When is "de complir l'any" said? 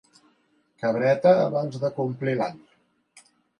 1.85-2.59